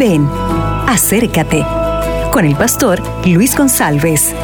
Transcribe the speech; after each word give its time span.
Ven, 0.00 0.26
acércate 0.86 1.62
con 2.32 2.46
el 2.46 2.56
pastor 2.56 3.02
Luis 3.26 3.54
González. 3.54 4.34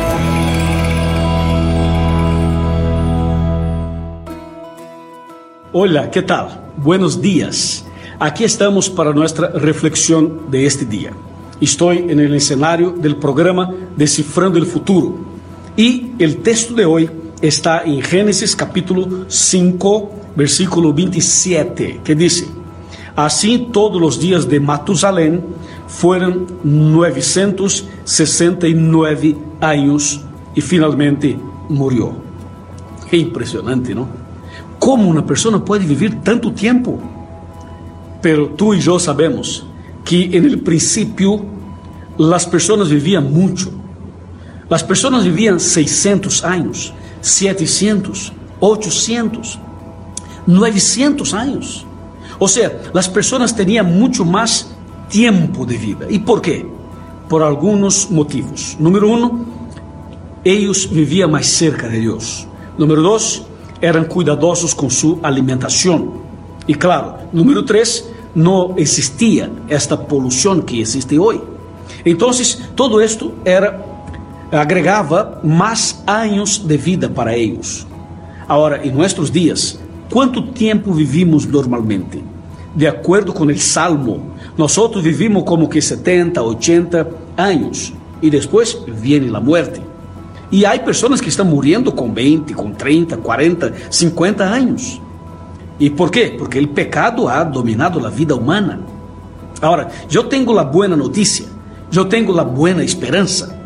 Hola, 5.73 6.11
¿qué 6.11 6.21
tal? 6.21 6.61
Buenos 6.77 7.23
días. 7.23 7.87
Aquí 8.19 8.45
estamos 8.45 8.91
para 8.91 9.15
nuestra 9.15 9.49
reflexión 9.49 10.51
de 10.51 10.67
este 10.67 10.85
día. 10.85 11.13
Estoy 11.59 12.05
en 12.07 12.21
el 12.21 12.35
escenario 12.35 12.91
del 12.91 13.17
programa 13.17 13.73
Descifrando 13.97 14.59
el 14.59 14.67
Futuro 14.67 15.17
y 15.75 16.13
el 16.19 16.43
texto 16.43 16.75
de 16.75 16.85
hoy 16.85 17.11
está 17.41 17.83
en 17.83 18.03
Génesis 18.03 18.55
capítulo 18.55 19.25
5, 19.27 20.11
versículo 20.37 20.93
27, 20.93 22.03
que 22.05 22.15
dice, 22.15 22.47
Así 23.17 23.69
todos 23.73 24.01
los 24.01 24.21
días 24.21 24.49
de 24.49 24.61
Matusalén 24.61 25.45
fueron 25.89 26.47
969 26.63 29.37
años 29.63 30.21
y 30.55 30.61
finalmente 30.61 31.37
murió. 31.71 32.13
Qué 33.11 33.17
impresionante, 33.17 33.93
¿no? 33.95 34.07
¿Cómo 34.79 35.09
una 35.09 35.25
persona 35.25 35.65
puede 35.65 35.87
vivir 35.87 36.21
tanto 36.23 36.53
tiempo? 36.53 37.01
Pero 38.21 38.51
tú 38.51 38.75
y 38.75 38.81
yo 38.81 38.99
sabemos 38.99 39.67
que 40.05 40.37
en 40.37 40.45
el 40.45 40.61
principio 40.61 41.43
las 42.19 42.45
personas 42.45 42.91
vivían 42.91 43.33
mucho. 43.33 43.71
Las 44.69 44.85
personas 44.85 45.25
vivían 45.25 45.59
600 45.59 46.45
años, 46.45 46.93
700, 47.23 48.31
800, 48.61 49.59
900 50.47 51.35
años. 51.35 51.87
O 52.39 52.49
sea, 52.49 52.83
las 52.93 53.09
personas 53.09 53.55
tenían 53.55 53.99
mucho 53.99 54.25
más 54.25 54.69
tiempo 55.09 55.65
de 55.65 55.77
vida. 55.77 56.07
¿Y 56.09 56.19
por 56.19 56.41
qué? 56.43 56.67
Por 57.29 57.43
algunos 57.43 58.11
motivos. 58.11 58.77
Número 58.79 59.09
uno, 59.09 59.45
ellos 60.45 60.89
vivían 60.91 61.31
más 61.31 61.47
cerca 61.47 61.89
de 61.89 62.01
Dios. 62.01 62.47
Número 62.79 63.03
dos, 63.03 63.45
eran 63.81 64.05
cuidadosos 64.05 64.75
con 64.75 64.91
su 64.91 65.19
alimentación. 65.23 66.13
Y 66.67 66.75
claro, 66.75 67.19
número 67.33 67.65
tres, 67.65 68.09
no 68.35 68.75
existía 68.77 69.51
esta 69.69 70.07
polución 70.07 70.63
que 70.63 70.81
existe 70.81 71.19
hoy. 71.19 71.41
Entonces, 72.05 72.69
todo 72.75 73.01
esto 73.01 73.33
era 73.45 73.85
agregava 74.53 75.41
mais 75.43 76.03
anos 76.07 76.59
de 76.59 76.77
vida 76.77 77.09
para 77.09 77.37
eles. 77.37 77.87
Agora, 78.49 78.87
em 78.87 78.93
nossos 78.93 79.31
dias, 79.31 79.79
quanto 80.11 80.43
tempo 80.43 80.93
vivimos 80.93 81.47
normalmente? 81.47 82.23
De 82.75 82.87
acordo 82.87 83.33
com 83.33 83.45
o 83.45 83.59
Salmo, 83.59 84.33
nós 84.57 84.77
vivimos 85.01 85.45
como 85.45 85.69
que 85.69 85.81
70, 85.81 86.43
80 86.43 87.09
anos 87.37 87.93
e 88.21 88.29
depois 88.29 88.77
vem 88.87 89.35
a 89.35 89.41
morte. 89.41 89.81
E 90.53 90.65
há 90.65 90.79
pessoas 90.79 91.21
que 91.21 91.29
estão 91.29 91.45
morrendo 91.45 91.91
com 91.91 92.13
20, 92.13 92.55
com 92.55 92.71
30, 92.71 93.17
40, 93.17 93.75
50 93.91 94.45
anos. 94.45 95.01
E 95.81 95.91
por 95.91 96.11
quê? 96.11 96.35
Porque 96.39 96.59
o 96.61 96.69
pecado 96.69 97.29
ha 97.29 97.43
dominado 97.43 98.07
a 98.07 98.11
vida 98.11 98.35
humana. 98.35 98.81
Agora, 99.61 99.89
eu 100.13 100.25
tenho 100.25 100.59
a 100.59 100.65
boa 100.65 100.89
notícia, 100.89 101.47
eu 101.95 102.05
tenho 102.05 102.39
a 102.39 102.45
boa 102.45 102.85
esperança. 102.85 103.59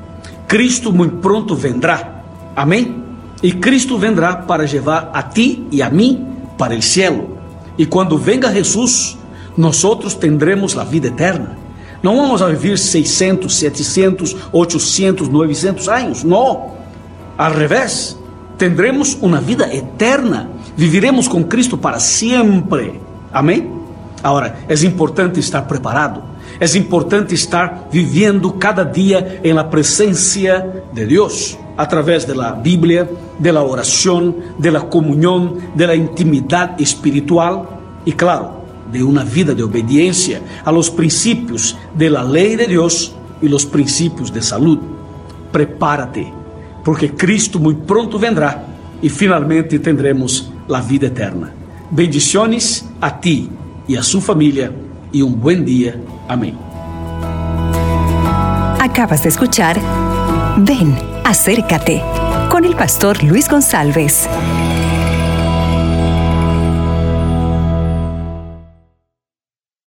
Cristo 0.47 0.93
muito 0.93 1.17
pronto 1.17 1.55
vendrá. 1.55 2.23
Amém? 2.57 3.03
E 3.43 3.53
Cristo 3.53 3.99
vendrá 3.99 4.37
para 4.37 4.65
levar 4.65 5.11
a 5.13 5.23
ti 5.23 5.67
e 5.71 5.83
a 5.83 5.91
mim 5.91 6.30
para 6.61 6.77
o 6.77 6.83
cielo. 6.83 7.39
E 7.79 7.87
quando 7.87 8.19
venga 8.19 8.53
Jesus, 8.53 9.17
nós 9.57 9.83
outros 9.83 10.13
tendremos 10.13 10.77
a 10.77 10.85
vida 10.85 11.09
eterna. 11.09 11.57
Não 12.03 12.17
vamos 12.17 12.43
a 12.43 12.49
viver 12.49 12.79
600, 12.79 13.57
700, 13.57 14.37
800, 14.53 15.29
900 15.29 15.89
anos. 15.89 16.23
Não. 16.23 16.73
Al 17.39 17.55
revés, 17.55 18.15
tendremos 18.59 19.17
uma 19.23 19.41
vida 19.41 19.75
eterna. 19.75 20.51
Viviremos 20.77 21.27
com 21.27 21.43
Cristo 21.45 21.79
para 21.79 21.99
sempre. 21.99 23.01
Amém? 23.33 23.73
Agora, 24.23 24.59
é 24.69 24.75
importante 24.85 25.41
estar 25.41 25.63
preparado 25.63 26.31
é 26.61 26.77
importante 26.77 27.35
estar 27.35 27.89
vivendo 27.91 28.53
cada 28.53 28.85
dia 28.85 29.41
em 29.43 29.53
la 29.55 29.65
presencia 29.65 30.85
de 30.93 31.07
Deus, 31.07 31.57
através 31.81 32.27
de 32.27 32.35
la 32.35 32.53
Bíblia, 32.53 33.09
de 33.39 33.51
la 33.51 33.63
oração, 33.63 34.35
de 34.59 34.71
la 34.71 34.83
comunhão, 34.83 35.57
de 35.75 35.87
la 35.87 35.97
intimidade 35.97 36.83
espiritual 36.83 37.81
e, 38.05 38.13
claro, 38.13 38.61
de 38.93 39.03
uma 39.03 39.25
vida 39.25 39.55
de 39.55 39.63
obediência 39.63 40.43
a 40.63 40.71
los 40.71 40.91
princípios 40.91 41.75
de 41.95 42.11
la 42.11 42.23
lei 42.23 42.55
de 42.55 42.67
Deus 42.67 43.15
e 43.41 43.49
los 43.49 43.65
princípios 43.65 44.31
de 44.31 44.43
salud. 44.43 44.79
Prepárate, 45.51 46.31
porque 46.85 47.09
Cristo 47.09 47.59
muito 47.59 47.81
pronto 47.87 48.19
vendrá 48.19 48.63
e 49.03 49.09
finalmente 49.09 49.79
tendremos 49.79 50.53
a 50.71 50.81
vida 50.81 51.07
eterna. 51.07 51.51
Bendiciones 51.91 52.85
a 53.01 53.11
ti 53.11 53.49
e 53.89 53.97
a 53.97 54.03
sua 54.03 54.21
família 54.21 54.71
e 55.15 55.23
um 55.23 55.33
bom 55.33 55.65
dia. 55.65 55.99
Amém. 56.29 56.55
Acabas 58.79 59.23
de 59.23 59.29
escuchar 59.29 59.77
Ven, 60.59 60.95
acércate 61.25 62.03
con 62.51 62.65
el 62.65 62.75
pastor 62.75 63.23
Luis 63.23 63.49
González. 63.49 64.29